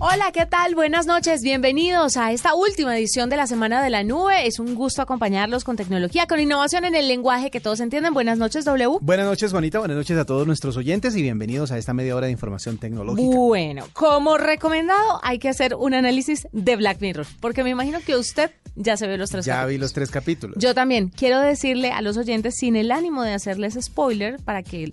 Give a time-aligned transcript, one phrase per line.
[0.00, 0.76] Hola, ¿qué tal?
[0.76, 4.46] Buenas noches, bienvenidos a esta última edición de la Semana de la Nube.
[4.46, 8.14] Es un gusto acompañarlos con tecnología, con innovación en el lenguaje que todos entienden.
[8.14, 8.98] Buenas noches, W.
[9.00, 9.80] Buenas noches, Juanita.
[9.80, 13.28] Buenas noches a todos nuestros oyentes y bienvenidos a esta media hora de información tecnológica.
[13.28, 18.14] Bueno, como recomendado, hay que hacer un análisis de Black Mirror, porque me imagino que
[18.14, 19.70] usted ya se ve los tres ya capítulos.
[19.72, 20.56] vi los tres capítulos.
[20.60, 24.92] Yo también quiero decirle a los oyentes, sin el ánimo de hacerles spoiler, para que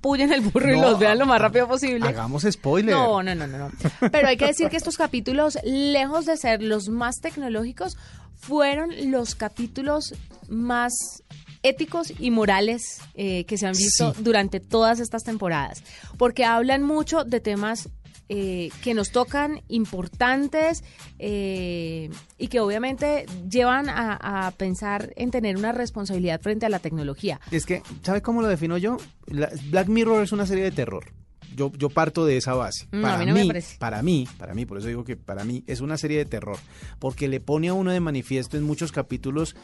[0.00, 2.08] puyen el burro y los vean lo más rápido posible.
[2.08, 2.94] Hagamos spoiler.
[2.94, 3.70] No, no, no, no, no.
[4.12, 7.96] Pero hay que decir que estos capítulos, lejos de ser los más tecnológicos,
[8.36, 10.14] fueron los capítulos
[10.48, 10.92] más
[11.62, 14.22] éticos y morales eh, que se han visto Sí.
[14.22, 15.82] durante todas estas temporadas,
[16.16, 17.88] porque hablan mucho de temas
[18.28, 20.82] eh, que nos tocan importantes
[21.18, 26.78] eh, y que obviamente llevan a, a pensar en tener una responsabilidad frente a la
[26.78, 27.40] tecnología.
[27.50, 28.96] Es que, ¿sabe cómo lo defino yo?
[29.26, 31.12] La- Black Mirror es una serie de terror.
[31.54, 32.86] Yo, yo parto de esa base.
[32.92, 33.78] No, a mí no me parece.
[33.78, 36.58] para mí, para mí, por eso digo que para mí es una serie de terror,
[36.98, 39.56] porque le pone a uno de manifiesto en muchos capítulos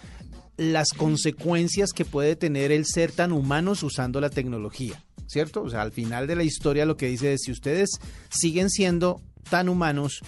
[0.56, 5.62] las consecuencias que puede tener el ser tan humanos usando la tecnología, ¿cierto?
[5.62, 7.91] O sea, al final de la historia lo que dice es si ustedes
[8.31, 10.20] siguen siendo tan humanos,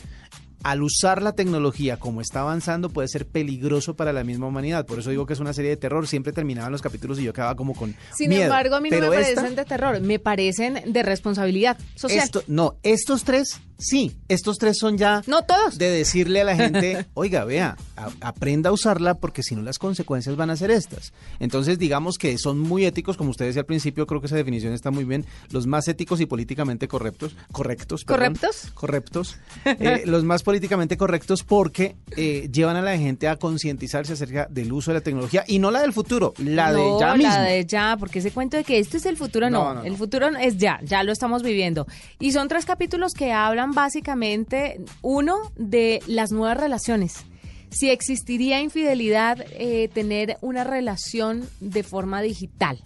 [0.63, 4.87] al usar la tecnología como está avanzando puede ser peligroso para la misma humanidad.
[4.87, 6.09] Por eso digo que es una serie de terror.
[6.09, 8.45] Siempre terminaban los capítulos y yo quedaba como con Sin miedo.
[8.45, 12.25] embargo, a mí no Pero me esta- parecen de terror, me parecen de responsabilidad social.
[12.25, 15.79] esto- no, estos tres, sí, estos tres son ya No todos.
[15.79, 19.79] de decirle a la gente, oiga, vea, a- aprenda a usarla porque si no las
[19.79, 21.13] consecuencias van a ser estas.
[21.41, 24.73] Entonces, digamos que son muy éticos, como usted decía al principio, creo que esa definición
[24.73, 28.35] está muy bien, los más éticos y políticamente correctos, correctos, perdón.
[28.35, 28.71] ¿Correctos?
[28.75, 34.47] correctos, eh, los más políticamente correctos porque eh, llevan a la gente a concientizarse acerca
[34.51, 37.33] del uso de la tecnología y no la del futuro, la de ya mismo.
[37.33, 39.83] la de ya, porque ese cuento de que este es el futuro, no, no.
[39.85, 41.87] el futuro es ya, ya lo estamos viviendo.
[42.21, 47.25] Y son tres capítulos que hablan básicamente, uno, de las nuevas relaciones.
[47.71, 52.81] Si existiría infidelidad, eh, tener una relación de forma digital.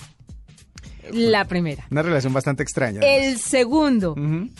[1.13, 1.87] La primera.
[1.91, 3.01] Una relación bastante extraña.
[3.01, 4.15] El segundo,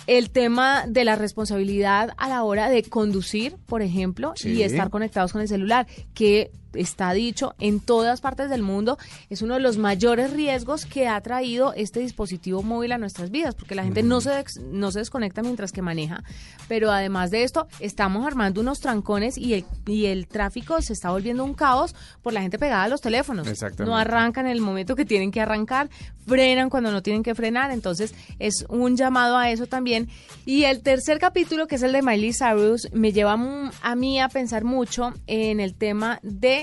[0.07, 4.53] el tema de la responsabilidad a la hora de conducir, por ejemplo, Sí.
[4.53, 8.99] y estar conectados con el celular, que está dicho en todas partes del mundo,
[9.31, 13.55] es uno de los mayores riesgos que ha traído este dispositivo móvil a nuestras vidas,
[13.55, 16.23] porque la gente no, se, no se desconecta mientras que maneja,
[16.69, 21.11] pero además de esto, estamos armando unos trancones y el, y el tráfico se está
[21.11, 23.49] volviendo un caos por la gente pegada a los teléfonos.
[23.79, 25.89] No arrancan en el momento que tienen que arrancar,
[26.27, 30.09] frenan cuando no tienen que frenar, entonces es un llamado a eso también.
[30.45, 33.39] Y el tercer capítulo, que es el de Miley Cyrus, me lleva
[33.83, 36.58] a mí a pensar mucho en el tema de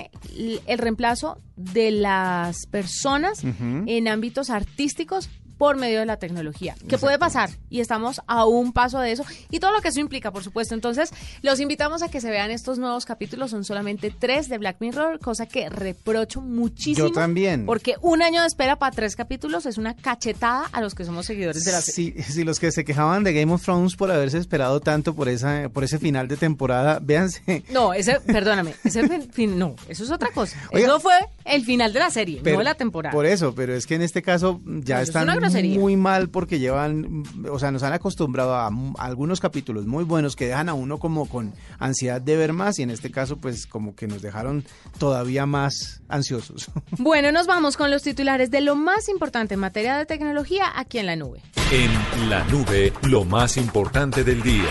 [0.66, 5.28] el reemplazo de las personas en ámbitos artísticos
[5.58, 6.74] por medio de la tecnología.
[6.88, 7.50] ¿Qué puede pasar?
[7.70, 9.24] Y estamos a un paso de eso.
[9.50, 10.74] Y todo lo que eso implica, por supuesto.
[10.74, 11.10] Entonces,
[11.42, 13.50] los invitamos a que se vean estos nuevos capítulos.
[13.50, 17.08] Son solamente tres de Black Mirror, cosa que reprocho muchísimo.
[17.08, 17.66] Yo también.
[17.66, 21.26] Porque un año de espera para tres capítulos es una cachetada a los que somos
[21.26, 22.22] seguidores de la serie.
[22.22, 25.28] Si, si los que se quejaban de Game of Thrones por haberse esperado tanto por
[25.28, 27.62] esa por ese final de temporada, véanse.
[27.70, 30.58] No, ese, perdóname, ese fin, no, eso es otra cosa.
[30.72, 30.86] Oiga.
[30.86, 33.12] eso fue el final de la serie, pero- no de la temporada.
[33.12, 35.78] Por eso, pero es que en este caso ya es están grosería.
[35.78, 40.36] muy mal porque llevan, o sea, nos han acostumbrado a, m- algunos capítulos muy buenos
[40.36, 43.66] que dejan a uno como con ansiedad de ver más y en este caso pues
[43.66, 44.64] como que nos dejaron
[44.98, 46.66] todavía más ansiosos.
[46.98, 50.98] Bueno, nos vamos con los titulares de lo más importante en materia de tecnología aquí
[50.98, 51.40] en la nube.
[51.72, 54.64] En la nube, lo más importante del día.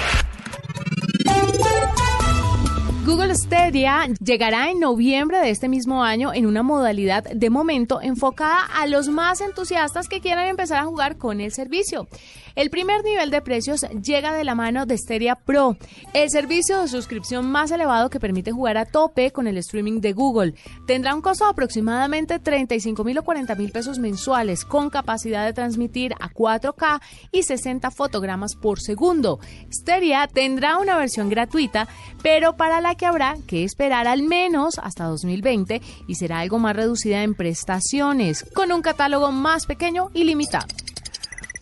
[3.06, 8.66] Google Stadia llegará en noviembre de este mismo año en una modalidad de momento enfocada
[8.66, 12.08] a los más entusiastas que quieran empezar a jugar con el servicio.
[12.56, 15.76] El primer nivel de precios llega de la mano de Stadia Pro,
[16.14, 20.14] el servicio de suscripción más elevado que permite jugar a tope con el streaming de
[20.14, 20.54] Google.
[20.88, 25.52] Tendrá un costo de aproximadamente 35 mil o 40 mil pesos mensuales, con capacidad de
[25.52, 27.02] transmitir a 4K
[27.34, 29.40] y 60 fotogramas por segundo.
[29.70, 31.90] Stadia tendrá una versión gratuita,
[32.24, 36.74] pero para la que habrá que esperar al menos hasta 2020 y será algo más
[36.74, 40.68] reducida en prestaciones, con un catálogo más pequeño y limitado.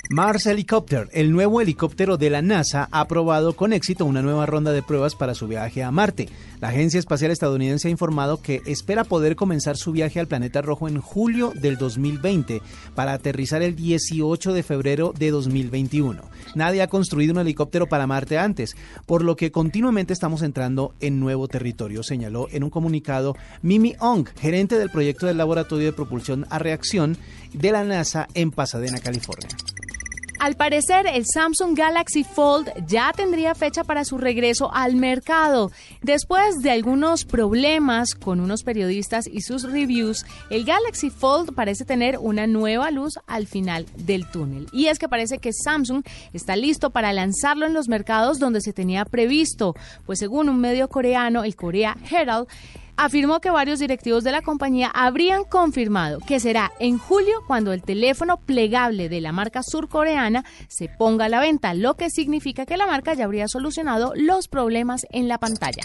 [0.10, 4.74] Mars Helicopter, el nuevo helicóptero de la NASA, ha aprobado con éxito una nueva ronda
[4.74, 6.28] de pruebas para su viaje a Marte.
[6.60, 10.90] La Agencia Espacial Estadounidense ha informado que espera poder comenzar su viaje al planeta rojo
[10.90, 12.62] en julio del 2020
[12.96, 16.22] para aterrizar el 18 de febrero de 2021.
[16.54, 21.22] Nadie ha construido un helicóptero para Marte antes, por lo que continuamente estamos entrando en
[21.22, 26.46] nuevo territorio, señaló en un comunicado Mimi Ong, gerente del proyecto del Laboratorio de Propulsión
[26.50, 27.18] a Reacción
[27.54, 29.48] de la NASA en Pasadena, California.
[30.44, 35.72] Al parecer, el Samsung Galaxy Fold ya tendría fecha para su regreso al mercado.
[36.02, 42.18] Después de algunos problemas con unos periodistas y sus reviews, el Galaxy Fold parece tener
[42.18, 44.68] una nueva luz al final del túnel.
[44.74, 46.04] Y es que parece que Samsung
[46.34, 50.90] está listo para lanzarlo en los mercados donde se tenía previsto, pues según un medio
[50.90, 52.50] coreano, el Korea Herald,
[52.98, 57.82] afirmó que varios directivos de la compañía habrían confirmado que será en julio cuando el
[57.82, 62.78] teléfono plegable de la marca surcoreana se ponga a la venta, lo que significa que
[62.78, 65.84] la marca ya habría solucionado los problemas en la pantalla.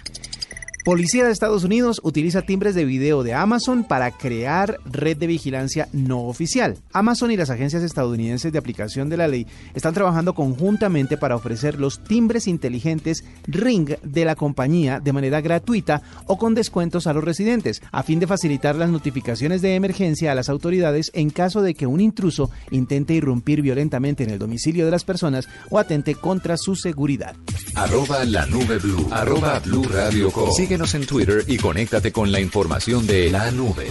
[0.84, 5.88] Policía de Estados Unidos utiliza timbres de video de Amazon para crear red de vigilancia
[5.92, 6.78] no oficial.
[6.92, 11.78] Amazon y las agencias estadounidenses de aplicación de la ley están trabajando conjuntamente para ofrecer
[11.78, 17.24] los timbres inteligentes Ring de la compañía de manera gratuita o con descuentos a los
[17.24, 21.74] residentes, a fin de facilitar las notificaciones de emergencia a las autoridades en caso de
[21.74, 26.56] que un intruso intente irrumpir violentamente en el domicilio de las personas o atente contra
[26.56, 27.34] su seguridad.
[27.74, 29.06] Arroba la nube blue.
[29.10, 30.30] Arroba blue radio
[30.68, 33.86] Síguenos en Twitter y conéctate con la información de la nube.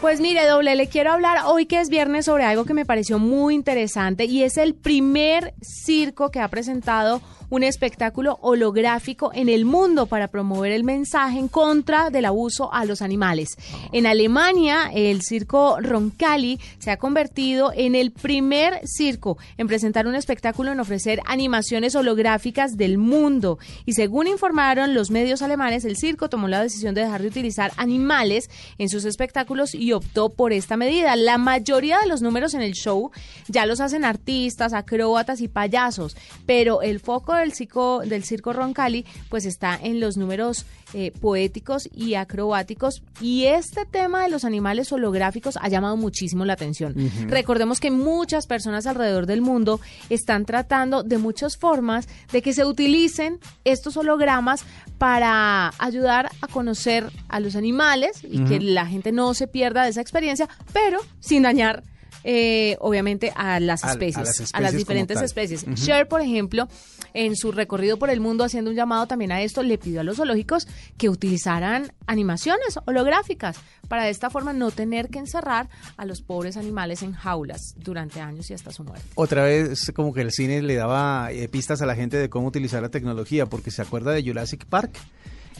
[0.00, 3.20] Pues mire, doble, le quiero hablar hoy que es viernes sobre algo que me pareció
[3.20, 9.64] muy interesante y es el primer circo que ha presentado un espectáculo holográfico en el
[9.64, 13.56] mundo para promover el mensaje en contra del abuso a los animales.
[13.92, 20.14] En Alemania, el circo Roncalli se ha convertido en el primer circo en presentar un
[20.14, 23.58] espectáculo en ofrecer animaciones holográficas del mundo.
[23.84, 27.72] Y según informaron los medios alemanes, el circo tomó la decisión de dejar de utilizar
[27.76, 28.48] animales
[28.78, 31.16] en sus espectáculos y optó por esta medida.
[31.16, 33.10] La mayoría de los números en el show
[33.48, 36.16] ya los hacen artistas, acróbatas y payasos,
[36.46, 41.88] pero el foco del circo, del circo Roncalli pues está en los números eh, poéticos
[41.92, 43.02] y acrobáticos.
[43.20, 46.94] Y este tema de los animales holográficos ha llamado muchísimo la atención.
[47.28, 52.64] Recordemos que muchas personas alrededor del mundo están tratando de muchas formas de que se
[52.64, 54.64] utilicen estos hologramas
[54.98, 59.90] para ayudar a conocer a los animales y que la gente no se pierda de
[59.90, 61.82] esa experiencia, pero sin dañar
[62.24, 65.64] eh, obviamente a las especies, a, las, diferentes especies.
[65.74, 66.68] Cher, por ejemplo,
[67.14, 70.04] en su recorrido por el mundo haciendo un llamado también a esto, le pidió a
[70.04, 73.56] los zoológicos que utilizaran animaciones holográficas
[73.88, 78.20] para de esta forma no tener que encerrar a los pobres animales en jaulas durante
[78.20, 79.04] años y hasta su muerte.
[79.14, 82.48] Otra vez como que el cine le daba eh, pistas a la gente de cómo
[82.48, 84.92] utilizar la tecnología, porque se acuerda de Jurassic Park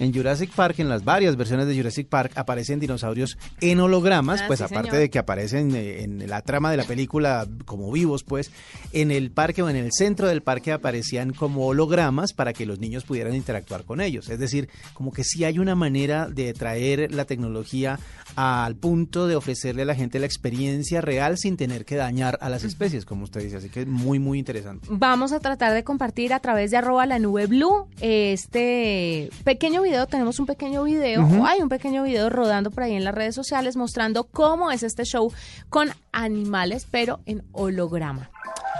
[0.00, 4.44] en Jurassic Park, en las varias versiones de Jurassic Park, aparecen dinosaurios en hologramas, ah,
[4.46, 8.50] pues aparte de que aparecen eh, en la trama de la película como vivos, pues
[8.92, 12.80] en el parque o en el centro del parque aparecían como hologramas para que los
[12.80, 14.28] niños pudieran interactuar con ellos.
[14.30, 17.98] Es decir, como que sí hay una manera de traer la tecnología
[18.36, 22.48] al punto de ofrecerle a la gente la experiencia real sin tener que dañar a
[22.48, 23.56] las especies, como usted dice.
[23.56, 24.86] Así que es muy, muy interesante.
[24.90, 30.06] Vamos a tratar de compartir a través de arroba la nube blue este pequeño video.
[30.06, 33.76] Tenemos un pequeño video, hay un pequeño video rodando por ahí en las redes sociales
[33.76, 35.32] mostrando cómo es este show
[35.68, 38.30] con animales, pero en holograma.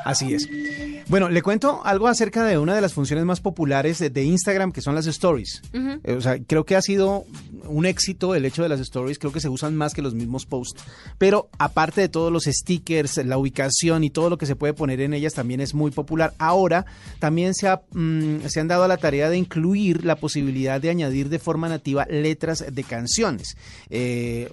[0.04, 0.48] Así es.
[1.08, 4.80] Bueno, le cuento algo acerca de una de las funciones más populares de, Instagram, que
[4.80, 5.60] son las stories.
[5.72, 7.24] Eh, o sea, creo que ha sido
[7.66, 10.46] un éxito el hecho de las stories, creo que se usan más que los mismos
[10.46, 10.82] posts.
[11.18, 15.00] Pero aparte de todos los stickers, la ubicación y todo lo que se puede poner
[15.00, 16.32] en ellas, también es muy popular.
[16.38, 16.86] Ahora
[17.18, 20.90] también se, ha, mm, se han dado a la tarea de incluir la posibilidad de
[20.90, 23.56] añadir de forma nativa letras de canciones.
[23.88, 24.48] Eh,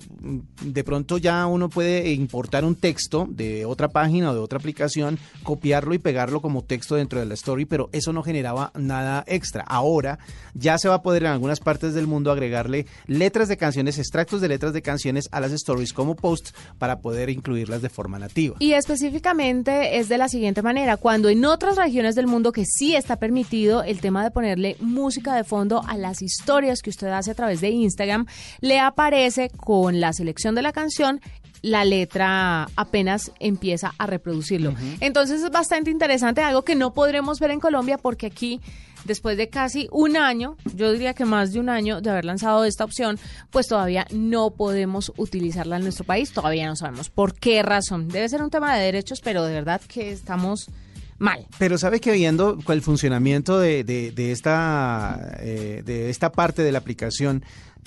[0.64, 5.20] de pronto ya uno puede importar un texto de otra página o de otra aplicación
[5.44, 9.64] copiarlo y pegarlo como texto dentro de la story, pero eso no generaba nada extra.
[9.64, 10.20] Ahora
[10.54, 14.42] ya se va a poder en algunas partes del mundo agregarle letras de canciones, extractos
[14.42, 18.56] de letras de canciones a las stories como posts para poder incluirlas de forma nativa.
[18.60, 22.96] Y específicamente es de la siguiente manera, cuando en otras regiones del mundo que sí
[22.96, 27.32] está permitido el tema de ponerle música de fondo a las historias que usted hace
[27.32, 28.26] a través de Instagram,
[28.62, 31.22] le aparece con la selección de la canción
[31.62, 34.74] la letra apenas empieza a reproducirlo.
[35.00, 38.62] Entonces es bastante interesante, algo que no podremos ver en Colombia porque aquí
[39.06, 42.66] después de casi un año, yo diría que más de un año de haber lanzado
[42.66, 43.18] esta opción,
[43.50, 48.10] pues todavía no podemos utilizarla en nuestro país, todavía no sabemos por qué razón.
[48.10, 50.70] Debe ser un tema de derechos, pero de verdad que estamos
[51.18, 51.48] mal.
[51.58, 56.80] Pero sabe que viendo el funcionamiento de, de, esta, eh, de esta parte de la
[56.80, 57.44] aplicación,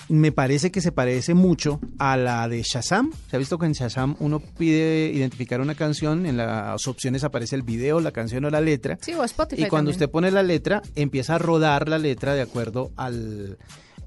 [0.08, 3.12] me parece que se parece mucho a la de Shazam.
[3.28, 7.56] Se ha visto que en Shazam uno pide identificar una canción, en las opciones aparece
[7.56, 8.98] el video, la canción o la letra.
[9.00, 9.64] Sí, o Spotify.
[9.64, 13.58] Y cuando usted pone la letra, empieza a rodar la letra de acuerdo al,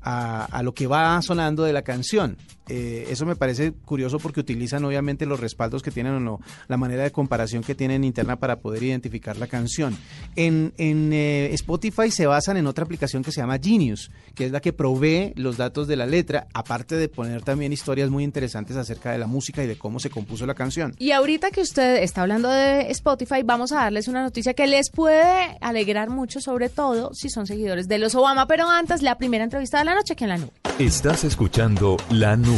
[0.02, 2.38] a, a, lo que va sonando de la canción.
[2.70, 6.78] Eh, eso me parece curioso porque utilizan obviamente los respaldos que tienen o no, la
[6.78, 9.98] manera de comparación que tienen interna para poder identificar la canción.
[10.36, 14.52] En, en eh, Spotify se basan en otra aplicación que se llama Genius, que es
[14.52, 18.78] la que provee los datos de la letra, aparte de poner también historias muy interesantes
[18.78, 20.96] acerca de la música y de cómo se compuso la canción.
[21.00, 24.90] Y ahorita que usted está hablando de Spotify, vamos a darles una noticia que les
[24.90, 29.44] puede alegrar mucho, sobre todo si son seguidores de los Obama, pero antes la primera
[29.44, 30.52] entrevista de la noche aquí en la nube.
[30.80, 32.53] Estás escuchando La Nube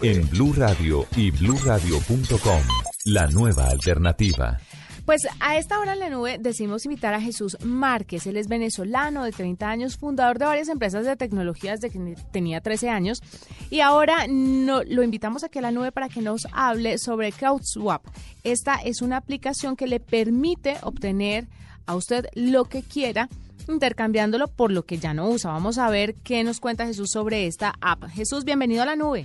[0.00, 2.62] en Blue Radio y bluradio.com.
[3.04, 4.58] La nueva alternativa.
[5.04, 8.26] Pues a esta hora en la nube decimos invitar a Jesús Márquez.
[8.26, 12.62] Él es venezolano de 30 años, fundador de varias empresas de tecnologías desde que tenía
[12.62, 13.20] 13 años.
[13.68, 18.02] Y ahora no, lo invitamos aquí a la nube para que nos hable sobre CrowdSwap.
[18.44, 21.48] Esta es una aplicación que le permite obtener
[21.84, 23.28] a usted lo que quiera
[23.68, 25.52] intercambiándolo por lo que ya no usa.
[25.52, 28.04] Vamos a ver qué nos cuenta Jesús sobre esta app.
[28.10, 29.24] Jesús, bienvenido a la nube.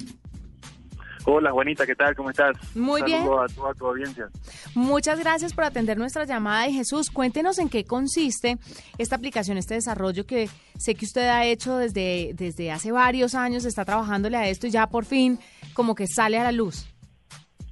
[1.26, 2.16] Hola Juanita, ¿qué tal?
[2.16, 2.56] ¿Cómo estás?
[2.76, 3.24] Muy bien.
[3.24, 4.30] a toda tu audiencia.
[4.74, 8.58] Muchas gracias por atender nuestra llamada y Jesús, cuéntenos en qué consiste
[8.98, 13.66] esta aplicación, este desarrollo que sé que usted ha hecho desde, desde hace varios años,
[13.66, 15.40] está trabajándole a esto y ya por fin
[15.74, 16.88] como que sale a la luz.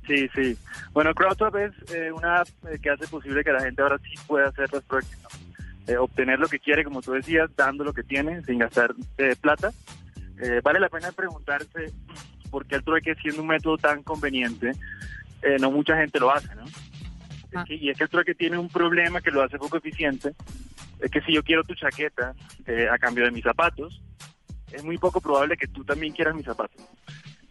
[0.06, 0.58] Sí, sí.
[0.94, 4.14] Bueno, CrowdSwap es eh, una app eh, que hace posible que la gente ahora sí
[4.26, 5.47] pueda hacer los proyectos
[5.88, 9.38] eh, obtener lo que quiere, como tú decías, dando lo que tiene, sin gastar eh,
[9.40, 9.72] plata.
[10.42, 11.94] Eh, vale la pena preguntarse
[12.52, 14.74] por qué el trueque, siendo un método tan conveniente,
[15.62, 16.66] no mucha gente lo hace, ¿no?
[17.56, 17.64] Ah.
[17.70, 20.34] y es que el trueque tiene un problema que lo hace poco eficiente,
[21.00, 22.34] es que si yo quiero tu chaqueta
[22.92, 24.02] a cambio de mis zapatos,
[24.72, 26.82] es muy poco probable que tú también quieras mis zapatos.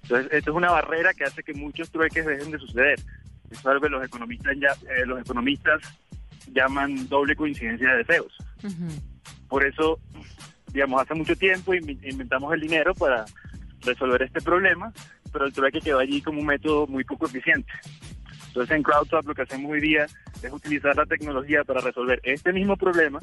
[0.02, 2.98] Entonces, esto es una barrera que hace que muchos trueques dejen de suceder.
[3.50, 4.76] Eso es algo que los economistas ya,
[5.06, 5.80] los economistas
[6.52, 8.36] llaman doble coincidencia de deseos.
[9.48, 10.00] Por eso,
[10.72, 13.24] digamos, hace mucho tiempo inventamos el dinero para
[13.80, 14.92] resolver este problema,
[15.32, 17.72] pero el trueque quedó allí como un método muy poco eficiente.
[18.48, 20.06] Entonces en CrowdSwap lo que hacemos hoy día
[20.42, 23.20] es utilizar la tecnología para resolver este mismo problema,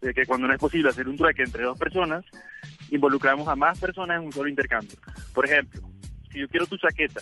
[0.00, 2.24] de que cuando no es posible hacer un trueque entre dos personas,
[2.90, 4.96] involucramos a más personas en un solo intercambio.
[5.32, 5.80] Por ejemplo,
[6.32, 7.20] si yo quiero tu chaqueta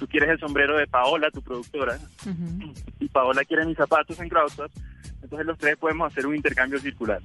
[0.00, 1.98] tú quieres el sombrero de Paola, tu productora,
[2.98, 4.70] y Paola quiere mis zapatos en CrowdSwap,
[5.22, 7.20] entonces los tres podemos hacer un intercambio circular.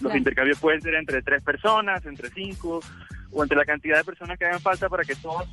[0.00, 2.80] Los intercambios pueden ser entre tres personas, entre cinco,
[3.32, 5.48] o entre la cantidad de personas que hagan falta para que todos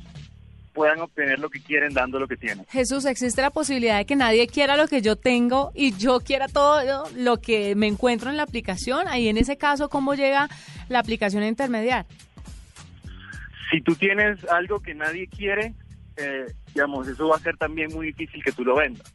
[0.74, 2.66] puedan obtener lo que quieren dando lo que tienen.
[2.66, 6.48] Jesús, ¿existe la posibilidad de que nadie quiera lo que yo tengo y yo quiera
[6.48, 9.08] todo lo que me encuentro en la aplicación?
[9.08, 10.48] Ahí en ese caso, ¿cómo llega
[10.90, 12.04] la aplicación a intermediar?
[13.70, 15.74] Si tú tienes algo que nadie quiere,
[16.16, 19.14] eh, digamos, eso va a ser también muy difícil que tú lo vendas.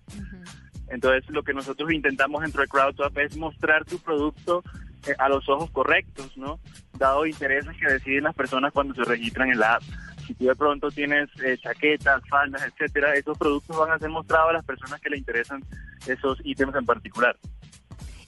[0.88, 4.63] Entonces, lo que nosotros intentamos dentro de CrowdSwap es mostrar tu producto
[5.08, 6.60] eh, a los ojos correctos, ¿no?
[6.98, 9.84] Dado intereses que deciden las personas cuando se registran en la app.
[10.27, 14.50] Si tú de pronto tienes eh, chaquetas, faldas, etcétera, esos productos van a ser mostrados
[14.50, 15.63] a las personas que le interesan
[16.05, 17.38] esos ítems en particular.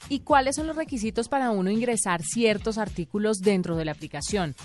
[0.10, 4.56] ¿Y cuáles son los requisitos para uno ingresar ciertos artículos dentro de la aplicación?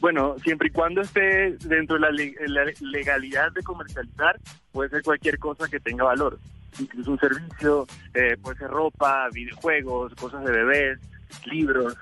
[0.00, 4.40] Bueno, siempre y cuando esté dentro de la, legalidad de comercializar,
[4.72, 6.38] puede ser cualquier cosa que tenga valor.
[6.78, 10.98] Incluso un servicio, eh, puede ser ropa, videojuegos, cosas de bebés,
[11.44, 11.96] libros,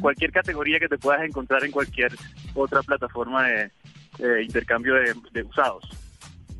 [0.00, 2.12] cualquier categoría que te puedas encontrar en cualquier
[2.54, 5.84] otra plataforma de, intercambio de, usados.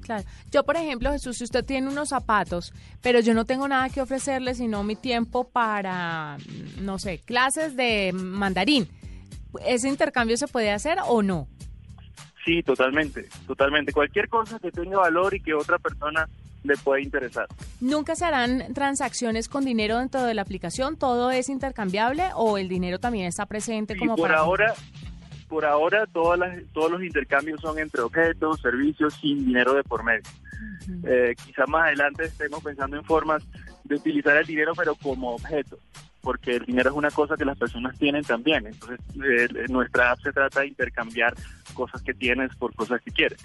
[0.02, 0.24] Claro.
[0.50, 2.72] Yo, por ejemplo, Jesús, si usted tiene unos zapatos,
[3.02, 6.38] pero yo no tengo nada que ofrecerle sino mi tiempo para,
[6.80, 8.88] no sé, clases de mandarín
[9.64, 11.49] ¿ese intercambio se puede hacer o no?
[12.44, 13.92] Sí, totalmente, totalmente.
[13.92, 16.28] Cualquier cosa que tenga valor y que otra persona
[16.64, 17.47] le pueda interesar.
[17.80, 20.97] ¿Nunca se harán transacciones con dinero dentro de la aplicación?
[20.97, 24.75] ¿Todo es intercambiable o el dinero también está presente como por ahora
[25.49, 30.02] por ahora todas las, todos los intercambios son entre objetos, servicios sin dinero de por
[30.02, 30.23] medio.
[31.04, 33.44] Eh, quizá más adelante estemos pensando en formas
[33.85, 35.78] de utilizar el dinero pero como objeto.
[36.22, 38.66] Porque el dinero es una cosa que las personas tienen también.
[38.66, 41.34] Entonces, eh, nuestra app se trata de intercambiar
[41.74, 43.38] cosas que tienes por cosas que quieres.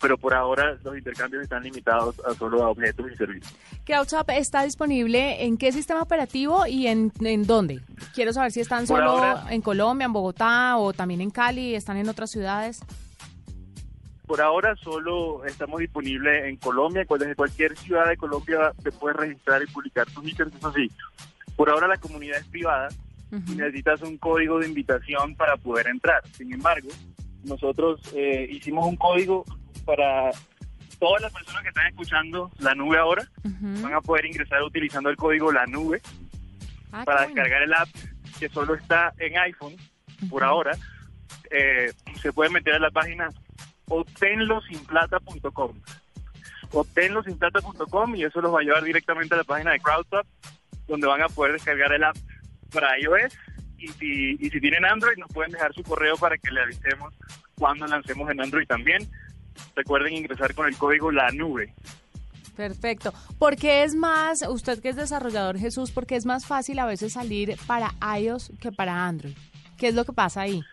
[0.00, 3.52] Pero por ahora los intercambios están limitados a solo a objetos y servicios.
[3.84, 7.80] CrowdSwap está disponible en qué sistema operativo y en, en dónde?
[8.14, 9.20] Quiero saber si están solo
[9.50, 12.80] en Colombia, en Bogotá o también en Cali, están en otras ciudades.
[14.26, 17.06] Por ahora solo estamos disponibles en Colombia.
[17.08, 20.90] Desde cualquier ciudad de Colombia te puedes registrar y publicar tus ítems, eso sí.
[21.58, 22.86] Por ahora la comunidad es privada
[23.32, 26.22] y necesitas un código de invitación para poder entrar.
[26.28, 26.88] Sin embargo,
[27.42, 29.44] nosotros eh, hicimos un código
[29.84, 30.30] para
[31.00, 33.28] todas las personas que están escuchando la nube ahora.
[33.42, 36.00] Van a poder ingresar utilizando el código la nube
[36.92, 37.88] ah, para descargar el app
[38.38, 39.74] que solo está en iPhone
[40.30, 40.78] por ahora.
[41.50, 43.30] Eh, se puede meter a la página
[43.88, 45.72] obtenlosinplata.com.
[46.70, 50.24] Obtenlosinplata.com y eso los va a llevar directamente a la página de CrowdSwap,
[50.88, 52.16] donde van a poder descargar el app
[52.72, 53.34] para iOS.
[53.78, 57.14] Y si, tienen Android, nos pueden dejar su correo para que le avisemos
[57.54, 59.08] cuando lancemos en Android también.
[59.76, 61.74] Recuerden ingresar con el código La Nube.
[62.56, 63.14] Perfecto.
[63.38, 67.12] ¿Por qué es más, usted que es desarrollador Jesús, porque es más fácil a veces
[67.12, 69.36] salir para iOS que para Android?
[69.76, 70.64] ¿Qué es lo que pasa ahí?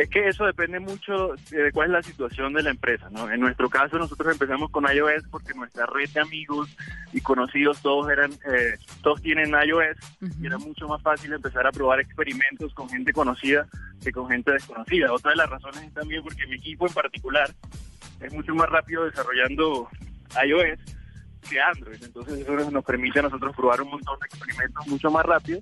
[0.00, 3.30] Es que eso depende mucho de cuál es la situación de la empresa, ¿no?
[3.30, 6.74] En nuestro caso nosotros empezamos con iOS porque nuestra red de amigos
[7.12, 9.98] y conocidos todos eran, eh, todos tienen iOS
[10.40, 13.66] y era mucho más fácil empezar a probar experimentos con gente conocida
[14.02, 15.12] que con gente desconocida.
[15.12, 17.50] Otra de las razones es también porque mi equipo en particular
[18.20, 19.86] es mucho más rápido desarrollando
[20.46, 20.80] iOS
[21.46, 25.26] que Android, entonces eso nos permite a nosotros probar un montón de experimentos mucho más
[25.26, 25.60] rápido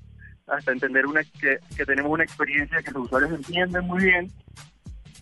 [0.50, 4.32] hasta entender una que, tenemos una experiencia que los usuarios entienden muy bien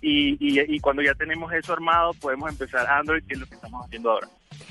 [0.01, 3.85] y, y, cuando ya tenemos eso armado podemos empezar Android, que es lo que estamos
[3.85, 4.29] haciendo ahora.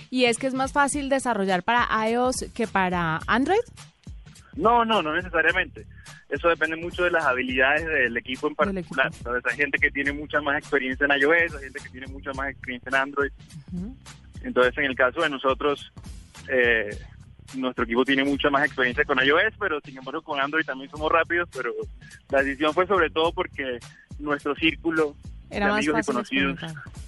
[0.09, 3.59] ¿Y es que es más fácil desarrollar para iOS que para Android?
[4.55, 5.85] No, no, no necesariamente.
[6.29, 9.12] Eso depende mucho de las habilidades del equipo en particular.
[9.43, 12.50] hay gente que tiene mucha más experiencia en iOS, hay gente que tiene mucha más
[12.50, 13.31] experiencia en Android.
[14.41, 15.91] Entonces, en el caso de nosotros,
[16.47, 16.97] eh,
[17.55, 21.11] nuestro equipo tiene mucha más experiencia con iOS, pero sin embargo con Android también somos
[21.11, 21.71] rápidos, pero
[22.29, 23.79] la decisión fue sobre todo porque
[24.19, 25.15] nuestro círculo
[25.55, 26.59] era de amigos y conocidos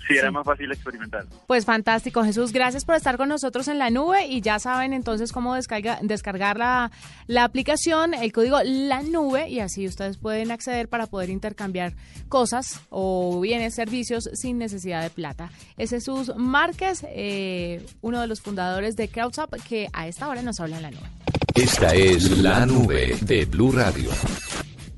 [0.08, 1.26] sí, era más fácil experimentar.
[1.48, 5.32] Pues fantástico, Jesús, gracias por estar con nosotros en la nube y ya saben entonces
[5.32, 6.92] cómo descarga, descargar la,
[7.28, 11.94] la aplicación, el código La Nube y así ustedes pueden acceder para poder intercambiar
[12.30, 15.52] cosas o bienes, servicios sin necesidad de plata.
[15.78, 20.60] Es Jesús Márquez, eh, uno de los fundadores de CrowdSup que a esta hora nos
[20.60, 21.10] habla en la nube.
[21.56, 24.12] Esta es la nube de Blue Radio.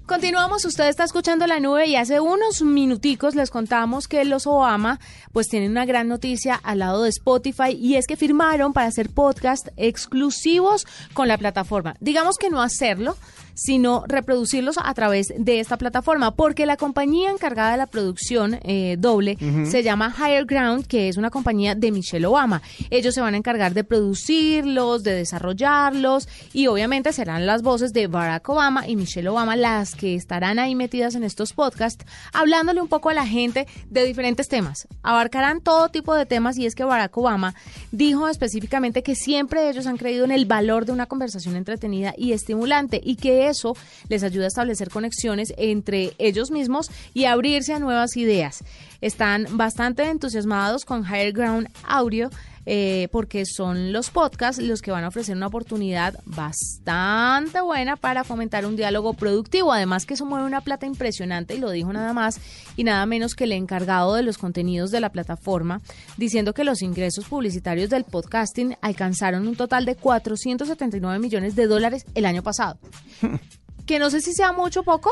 [0.09, 4.99] Continuamos, usted está escuchando la nube y hace unos minuticos les contamos que los Obama
[5.33, 9.11] pues tienen una gran noticia al lado de Spotify y es que firmaron para hacer
[9.11, 11.95] podcast exclusivos con la plataforma.
[11.99, 13.17] Digamos que no hacerlo,
[13.53, 18.95] sino reproducirlos a través de esta plataforma, porque la compañía encargada de la producción eh,
[18.99, 22.61] doble se llama Higher Ground, que es una compañía de Michelle Obama.
[22.89, 28.07] Ellos se van a encargar de producirlos, de desarrollarlos y obviamente serán las voces de
[28.07, 32.87] Barack Obama y Michelle Obama las que estarán ahí metidas en estos podcasts, hablándole un
[32.87, 34.87] poco a la gente de diferentes temas.
[35.03, 37.55] Abarcarán todo tipo de temas y es que Barack Obama
[37.91, 42.33] dijo específicamente que siempre ellos han creído en el valor de una conversación entretenida y
[42.33, 43.75] estimulante y que eso
[44.07, 48.63] les ayuda a establecer conexiones entre ellos mismos y abrirse a nuevas ideas.
[49.01, 52.29] Están bastante entusiasmados con Higher Ground Audio
[52.71, 58.23] eh, porque son los podcasts los que van a ofrecer una oportunidad bastante buena para
[58.23, 59.73] fomentar un diálogo productivo.
[59.73, 62.39] Además que eso mueve una plata impresionante y lo dijo nada más
[62.77, 65.81] y nada menos que el encargado de los contenidos de la plataforma,
[66.17, 72.05] diciendo que los ingresos publicitarios del podcasting alcanzaron un total de 479 millones de dólares
[72.13, 72.77] el año pasado.
[73.87, 75.09] que no sé si sea mucho o poco,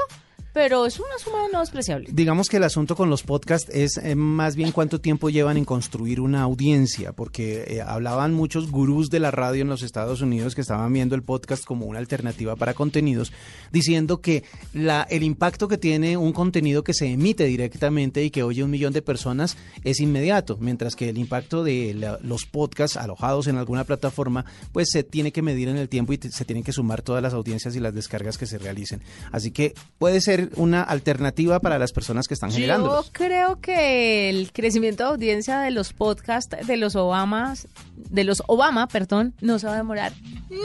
[0.58, 2.10] pero es una suma no despreciable.
[2.12, 5.66] Digamos que el asunto con los podcasts es eh, más bien cuánto tiempo llevan en
[5.66, 10.56] construir una audiencia, porque eh, hablaban muchos gurús de la radio en los Estados Unidos
[10.56, 13.32] que estaban viendo el podcast como una alternativa para contenidos,
[13.72, 18.42] diciendo que la, el impacto que tiene un contenido que se emite directamente y que
[18.42, 23.46] oye un millón de personas es inmediato, mientras que el impacto de los podcasts alojados
[23.46, 26.74] en alguna plataforma, pues se tiene que medir en el tiempo y se tienen que
[26.74, 29.04] sumar todas las audiencias y las descargas que se realicen.
[29.32, 33.04] Así que puede ser una alternativa para las personas que están generando.
[33.04, 38.42] Yo creo que el crecimiento de audiencia de los podcasts de los Obamas, de los
[38.48, 40.14] Obama, perdón, no se va a demorar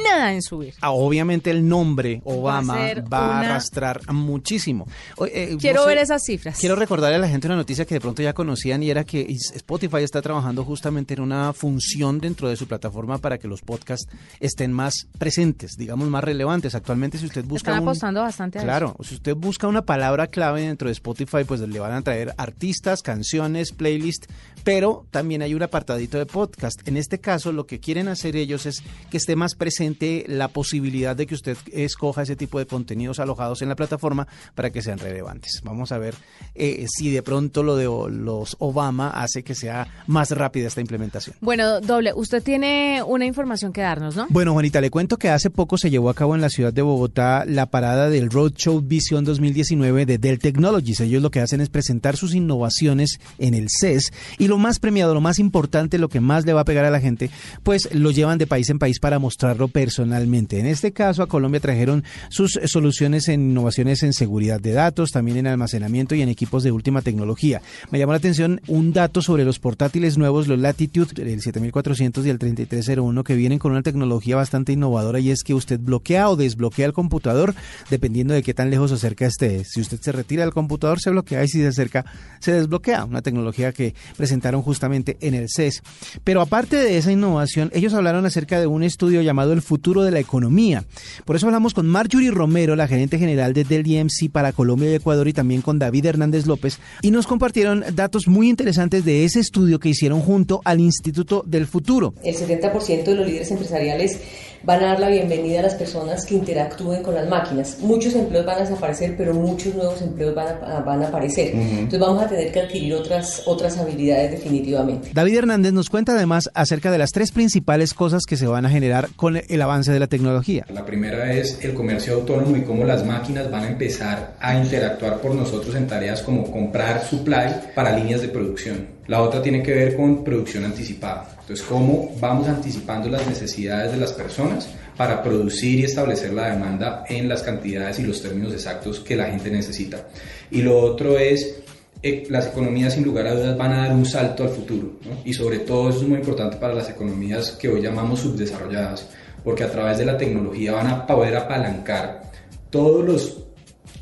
[0.05, 0.75] nada en subir.
[0.81, 4.87] Ah, obviamente el nombre Obama Va a va, ser a una- arrastrar muchísimo.
[5.33, 6.59] Eh, Quiero sé, ver esas cifras.
[6.59, 9.23] Quiero recordarle a la gente una noticia que de pronto ya conocían y era que
[9.55, 14.07] Spotify está trabajando justamente en una función dentro de su plataforma para que los podcasts
[14.41, 16.75] estén más presentes, digamos más relevantes.
[16.75, 20.27] Actualmente si usted busca Están un- apostando bastante a Claro, si usted busca una palabra
[20.27, 24.27] clave dentro de Spotify, pues le van a traer artistas, canciones, playlist,
[24.65, 26.87] pero también hay un apartadito de podcast.
[26.87, 31.17] En este caso, lo que quieren hacer ellos es que esté más presente la posibilidad
[31.17, 34.99] de que usted escoja ese tipo de contenidos alojados en la plataforma para que sean
[34.99, 35.63] relevantes.
[35.65, 36.15] Vamos a ver
[36.55, 41.35] eh, si de pronto lo de los Obama hace que sea más rápida esta implementación.
[41.41, 44.27] Bueno, doble, usted tiene una información que darnos, ¿no?
[44.29, 46.83] Bueno, Juanita, le cuento que hace poco se llevó a cabo en la ciudad de
[46.83, 51.01] Bogotá la parada del Roadshow Vision 2019 de Dell Technologies.
[51.01, 55.15] Ellos lo que hacen es presentar sus innovaciones en el CES y lo más premiado,
[55.15, 57.31] lo más importante, lo que más le va a pegar a la gente,
[57.63, 60.59] pues lo llevan de país en país para mostrarlo personalmente.
[60.59, 65.37] En este caso, a Colombia trajeron sus soluciones en innovaciones en seguridad de datos, también
[65.37, 67.61] en almacenamiento y en equipos de última tecnología.
[67.91, 72.31] Me llamó la atención un dato sobre los portátiles nuevos, los Latitude, el 7400 y
[72.31, 76.37] el 3301, que vienen con una tecnología bastante innovadora y es que usted bloquea o
[76.37, 77.55] desbloquea el computador
[77.91, 79.42] dependiendo de qué tan lejos o cerca esté.
[79.65, 82.05] Si usted se retira del computador, se bloquea y si se acerca,
[82.41, 83.05] se desbloquea.
[83.05, 85.83] Una tecnología que presentaron justamente en el CES.
[86.25, 90.11] Pero aparte de esa innovación, ellos hablaron acerca de un estudio llamado El futuro de
[90.11, 90.85] la economía.
[91.25, 94.95] Por eso hablamos con Marjorie Romero, la gerente general de Dell EMC para Colombia y
[94.95, 99.41] Ecuador, y también con David Hernández López, y nos compartieron datos muy interesantes de ese
[99.41, 102.15] estudio que hicieron junto al Instituto del Futuro.
[102.23, 104.21] El 70% de los líderes empresariales
[104.65, 107.79] van a dar la bienvenida a las personas que interactúen con las máquinas.
[107.81, 111.55] Muchos empleos van a desaparecer, pero muchos nuevos empleos van a, van a aparecer.
[111.55, 115.11] Entonces vamos a tener que adquirir otras, otras habilidades definitivamente.
[115.13, 118.71] David Hernández nos cuenta además acerca de las tres principales cosas que se van a
[118.71, 120.65] generar con el avance de la tecnología.
[120.73, 125.21] La primera es el comercio autónomo y cómo las máquinas van a empezar a interactuar
[125.21, 129.02] por nosotros en tareas como comprar supply para líneas de producción.
[129.09, 131.37] La otra tiene que ver con producción anticipada.
[131.41, 137.05] Entonces, cómo vamos anticipando las necesidades de las personas para producir y establecer la demanda
[137.09, 140.07] en las cantidades y los términos exactos que la gente necesita.
[140.51, 141.63] Y lo otro es
[142.03, 145.33] eh, las economías sin lugar a dudas van a dar un salto al futuro y
[145.33, 149.09] sobre todo eso es muy importante para las economías que hoy llamamos subdesarrolladas
[149.45, 152.23] porque a través de la tecnología van a poder apalancar
[152.71, 153.42] todos los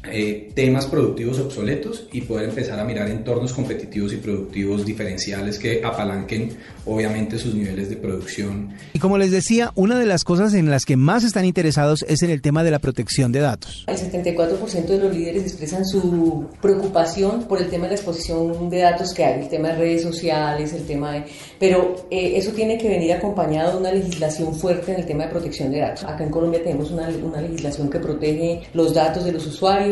[0.04, 5.82] eh, temas productivos obsoletos y poder empezar a mirar entornos competitivos y productivos diferenciales que
[5.84, 8.70] apalanquen obviamente sus niveles de producción.
[8.94, 12.22] Y como les decía, una de las cosas en las que más están interesados es
[12.22, 13.84] en el tema de la protección de datos.
[13.86, 18.78] El 74% de los líderes expresan su preocupación por el tema de la exposición de
[18.78, 21.24] datos que hay, el tema de redes sociales, el tema de...
[21.58, 25.30] Pero eh, eso tiene que venir acompañado de una legislación fuerte en el tema de
[25.30, 26.04] protección de datos.
[26.04, 29.89] Acá en Colombia tenemos una, una legislación que protege los datos de los usuarios.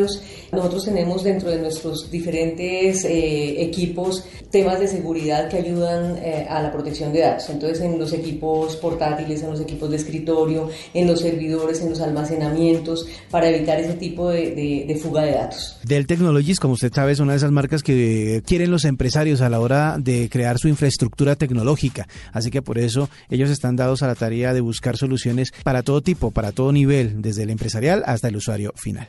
[0.52, 6.62] Nosotros tenemos dentro de nuestros diferentes eh, equipos temas de seguridad que ayudan eh, a
[6.62, 7.50] la protección de datos.
[7.50, 12.00] Entonces, en los equipos portátiles, en los equipos de escritorio, en los servidores, en los
[12.00, 15.76] almacenamientos, para evitar ese tipo de, de, de fuga de datos.
[15.84, 19.50] Dell Technologies, como usted sabe, es una de esas marcas que quieren los empresarios a
[19.50, 22.08] la hora de crear su infraestructura tecnológica.
[22.32, 26.00] Así que por eso ellos están dados a la tarea de buscar soluciones para todo
[26.02, 29.06] tipo, para todo nivel, desde el empresarial hasta el usuario final.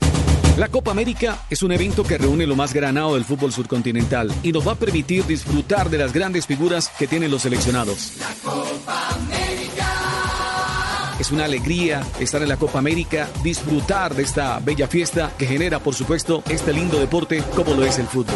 [0.59, 4.51] La Copa América es un evento que reúne lo más granado del fútbol surcontinental y
[4.51, 8.11] nos va a permitir disfrutar de las grandes figuras que tienen los seleccionados.
[11.17, 15.79] Es una alegría estar en la Copa América, disfrutar de esta bella fiesta que genera,
[15.79, 18.35] por supuesto, este lindo deporte como lo es el fútbol.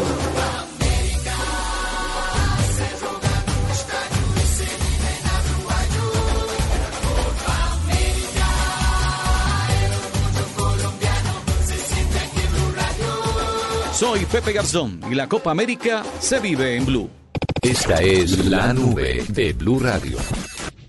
[14.26, 17.10] Pepe Garzón y la Copa América se vive en Blue.
[17.62, 20.18] Esta es la nube de Blue Radio.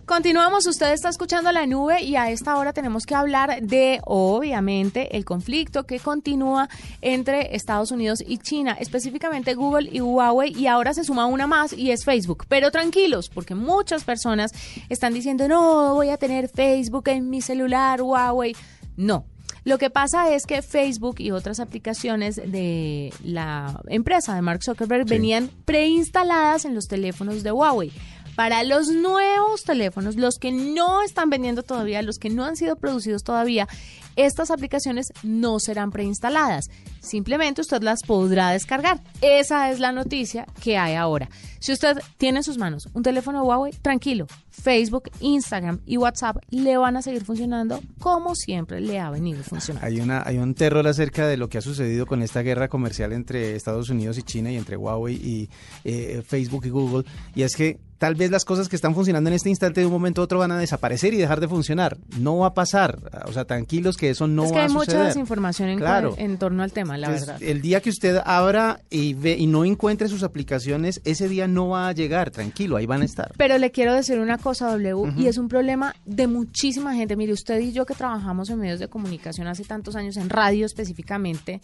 [0.06, 5.16] Continuamos, usted está escuchando la nube y a esta hora tenemos que hablar de, obviamente,
[5.16, 6.68] el conflicto que continúa
[7.00, 11.72] entre Estados Unidos y China, específicamente Google y Huawei, y ahora se suma una más
[11.72, 12.44] y es Facebook.
[12.48, 14.52] Pero tranquilos, porque muchas personas
[14.90, 18.54] están diciendo, no, voy a tener Facebook en mi celular, Huawei.
[18.96, 19.24] No,
[19.64, 25.06] lo que pasa es que Facebook y otras aplicaciones de la empresa de Mark Zuckerberg
[25.06, 27.90] venían preinstaladas en los teléfonos de Huawei.
[28.36, 32.76] Para los nuevos teléfonos, los que no están vendiendo todavía, los que no han sido
[32.76, 33.68] producidos todavía,
[34.16, 36.68] estas aplicaciones no serán preinstaladas.
[37.00, 39.00] Simplemente usted las podrá descargar.
[39.20, 41.28] Esa es la noticia que hay ahora.
[41.58, 44.26] Si usted tiene en sus manos un teléfono Huawei, tranquilo.
[44.50, 49.86] Facebook, Instagram y WhatsApp le van a seguir funcionando como siempre le ha venido funcionando.
[49.86, 53.12] Hay, una, hay un terror acerca de lo que ha sucedido con esta guerra comercial
[53.12, 55.50] entre Estados Unidos y China y entre Huawei y
[55.84, 57.04] eh, Facebook y Google.
[57.34, 59.92] Y es que tal vez las cosas que están funcionando en este instante de un
[59.92, 61.96] momento a otro van a desaparecer y dejar de funcionar.
[62.18, 62.98] No va a pasar.
[63.24, 64.66] O sea, tranquilos que eso no va a suceder.
[64.66, 66.14] Es que hay mucha desinformación en, claro.
[66.18, 67.42] en torno al tema, la verdad.
[67.42, 71.70] El día que usted abra y ve y no encuentre sus aplicaciones, ese día no
[71.70, 72.30] va a llegar.
[72.30, 73.32] Tranquilo, ahí van a estar.
[73.38, 77.16] Pero le quiero decir una cosa, W, y es un problema de muchísima gente.
[77.16, 80.66] Mire, usted y yo que trabajamos en medios de comunicación hace tantos años, en radio
[80.66, 81.62] específicamente,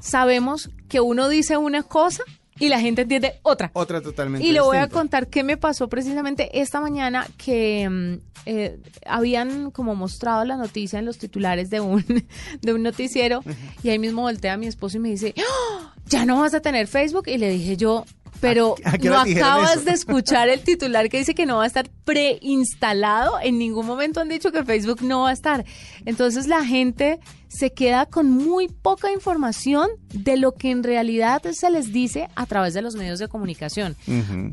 [0.00, 2.24] sabemos que uno dice una cosa
[2.58, 3.70] y la gente entiende otra.
[3.74, 4.46] Otra totalmente.
[4.46, 8.14] Y le voy a contar qué me pasó precisamente esta mañana que mm,
[8.46, 12.04] eh, habían como mostrado la noticia en los titulares de un,
[12.60, 13.42] de un noticiero
[13.82, 15.94] y ahí mismo voltea a mi esposo y me dice, ¡Ah!
[16.06, 18.04] ya no vas a tener Facebook y le dije yo,
[18.40, 23.38] pero no acabas de escuchar el titular que dice que no va a estar preinstalado.
[23.40, 25.64] En ningún momento han dicho que Facebook no va a estar.
[26.04, 27.20] Entonces la gente
[27.52, 32.46] se queda con muy poca información de lo que en realidad se les dice a
[32.46, 33.94] través de los medios de comunicación.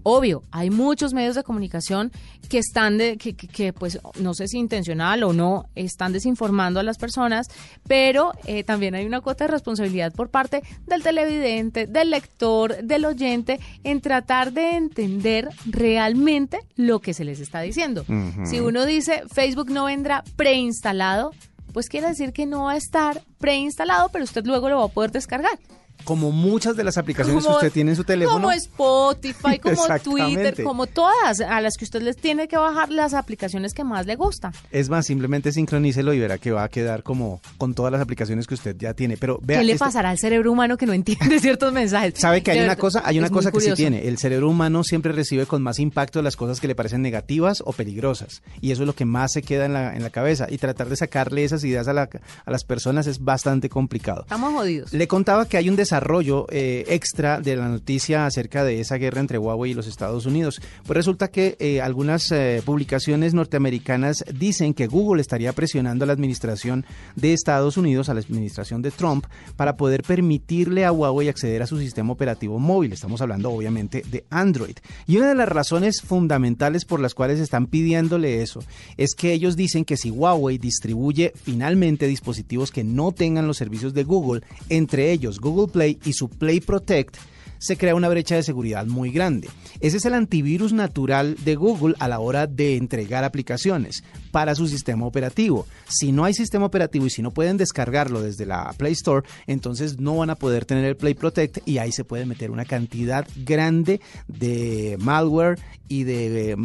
[0.04, 2.12] Obvio, hay muchos medios de comunicación
[2.50, 6.84] que están de, que, que, pues no sé si intencional o no, están desinformando a
[6.84, 7.48] las personas,
[7.88, 13.06] pero eh, también hay una cuota de responsabilidad por parte del televidente, del lector, del
[13.06, 18.06] oyente, en tratar de entender realmente lo que se les está diciendo.
[18.46, 21.32] Si uno dice Facebook no vendrá preinstalado,
[21.74, 24.90] pues quiere decir que no va a estar preinstalado, pero usted luego lo va a
[24.90, 25.58] poder descargar
[26.04, 28.40] como muchas de las aplicaciones que usted tiene en su teléfono.
[28.40, 33.14] Como Spotify, como Twitter, como todas, a las que usted les tiene que bajar las
[33.14, 34.54] aplicaciones que más le gustan.
[34.72, 38.48] Es más, simplemente sincronícelo y verá que va a quedar como con todas las aplicaciones
[38.48, 39.18] que usted ya tiene.
[39.18, 42.14] Pero vea, ¿Qué le pasará al cerebro humano que no entiende ciertos mensajes?
[42.18, 44.08] Sabe que hay una cosa, hay una cosa que sí tiene.
[44.08, 47.74] El cerebro humano siempre recibe con más impacto las cosas que le parecen negativas o
[47.74, 48.42] peligrosas.
[48.62, 50.48] Y eso es lo que más se queda en la, en la cabeza.
[50.50, 52.10] Y tratar de sacarle esas ideas a, la,
[52.46, 54.22] a las personas es bastante complicado.
[54.22, 54.94] Estamos jodidos.
[54.94, 59.22] Le contaba que hay un desarrollo eh, extra de la noticia acerca de esa guerra
[59.22, 60.62] entre Huawei y los Estados Unidos.
[60.86, 66.14] Pues resulta que eh, algunas eh, publicaciones norteamericanas dicen que Google estaría presionando a la
[66.14, 69.26] administración de Estados Unidos, a la administración de Trump,
[69.56, 72.94] para poder permitirle a Huawei acceder a su sistema operativo móvil.
[72.94, 74.78] Estamos hablando obviamente de Android.
[75.08, 78.60] Y una de las razones fundamentales por las cuales están pidiéndole eso
[78.96, 83.96] es que ellos dicen que si Huawei distribuye finalmente dispositivos que no tengan los servicios
[83.96, 87.18] de Google, entre ellos Google Play y su Play Protect,
[87.60, 89.50] se crea una brecha de seguridad muy grande.
[89.82, 94.68] Ese es el antivirus natural de Google a la hora de entregar aplicaciones para su
[94.68, 95.66] sistema operativo.
[95.88, 100.00] Si no hay sistema operativo y si no pueden descargarlo desde la Play Store, entonces
[100.00, 103.28] no van a poder tener el Play Protect y ahí se puede meter una cantidad
[103.36, 106.56] grande de malware y de,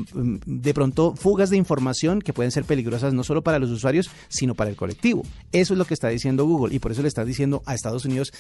[0.46, 4.55] de pronto fugas de información que pueden ser peligrosas no solo para los usuarios, sino
[4.55, 5.22] para el colectivo.
[5.53, 8.05] Eso es lo que está diciendo Google y por eso le está diciendo a Estados
[8.05, 8.33] Unidos,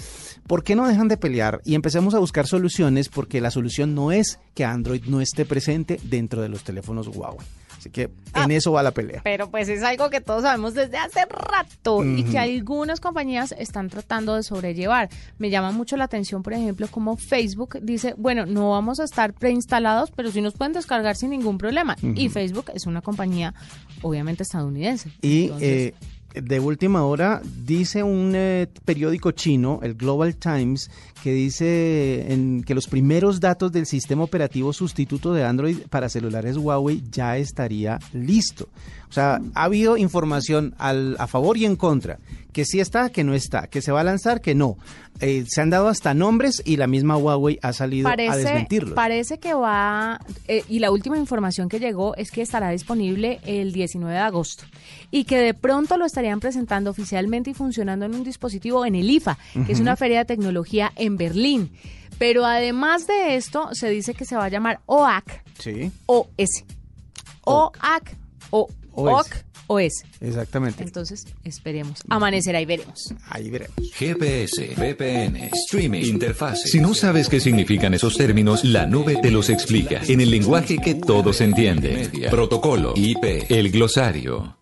[0.46, 3.08] ¿por qué no dejan de pelear y empecemos a buscar soluciones?
[3.08, 7.63] Porque la solución no es que Android no esté presente dentro de los teléfonos Huawei.
[7.84, 9.20] Así que en ah, eso va la pelea.
[9.22, 13.90] Pero pues es algo que todos sabemos desde hace rato y que algunas compañías están
[13.90, 15.10] tratando de sobrellevar.
[15.36, 19.34] Me llama mucho la atención, por ejemplo, como Facebook dice, bueno, no vamos a estar
[19.34, 21.94] preinstalados, pero sí nos pueden descargar sin ningún problema.
[22.00, 23.52] Y Facebook es una compañía
[24.00, 25.10] obviamente estadounidense.
[25.20, 25.92] Y eh,
[26.34, 30.90] de última hora, dice un eh, periódico chino, el Global Times,
[31.22, 36.56] que dice en que los primeros datos del sistema operativo sustituto de Android para celulares
[36.56, 38.68] Huawei ya estaría listo.
[39.08, 42.18] O sea, ha habido información al, a favor y en contra,
[42.54, 44.78] que sí está, que no está, que se va a lanzar, que no.
[45.20, 48.94] Eh, se han dado hasta nombres y la misma Huawei ha salido a desmentirlo.
[48.94, 53.72] Parece que va, eh, y la última información que llegó es que estará disponible el
[53.72, 54.64] 19 de agosto
[55.10, 59.10] y que de pronto lo estarían presentando oficialmente y funcionando en un dispositivo en el
[59.10, 59.36] IFA,
[59.66, 61.72] que es una feria de tecnología en Berlín.
[62.18, 65.42] Pero además de esto, se dice que se va a llamar OAC.
[65.58, 65.90] Sí.
[66.06, 66.64] OS.
[67.42, 68.16] OAC.
[68.50, 68.68] O
[69.66, 70.04] OS.
[70.20, 70.82] Exactamente.
[70.82, 72.00] Entonces, esperemos.
[72.08, 73.14] Amanecerá y veremos.
[73.28, 73.74] Ahí veremos.
[73.94, 76.60] GPS, VPN, streaming, interfaz.
[76.62, 80.78] Si no sabes qué significan esos términos, la nube te los explica en el lenguaje
[80.78, 82.10] que todos entienden.
[82.30, 84.56] Protocolo, IP, el glosario.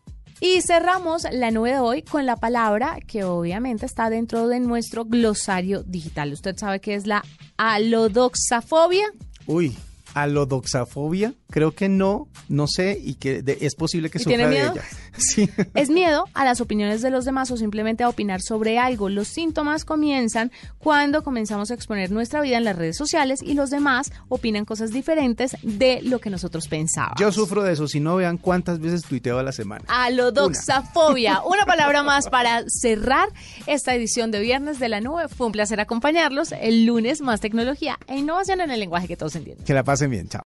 [0.45, 5.05] Y cerramos la nube de hoy con la palabra que obviamente está dentro de nuestro
[5.05, 6.33] glosario digital.
[6.33, 7.25] ¿Usted sabe qué es la
[7.59, 9.07] alodoxafobia?
[9.47, 9.77] Uy,
[10.15, 11.35] alodoxafobia.
[11.53, 14.75] Creo que no, no sé y que de- es posible que ¿Y sufra de ella.
[15.17, 15.49] Sí.
[15.75, 19.11] Es miedo a las opiniones de los demás o simplemente a opinar sobre algo.
[19.11, 23.69] Los síntomas comienzan cuando comenzamos a exponer nuestra vida en las redes sociales y los
[23.69, 27.21] demás opinan cosas diferentes de lo que nosotros pensábamos.
[27.21, 29.85] Yo sufro de eso, si no vean cuántas veces tuiteo a la semana.
[29.87, 31.43] Alodoxafobia.
[31.43, 33.29] Una palabra más para cerrar
[33.67, 35.29] esta edición de Viernes de la Nube.
[35.29, 36.53] Fue un placer acompañarlos.
[36.53, 39.65] El lunes más tecnología e innovación en el lenguaje que todos entienden.
[39.67, 40.41] Que la pasen bien, chao.